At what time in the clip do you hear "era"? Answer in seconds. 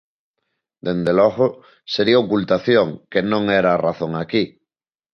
3.59-3.69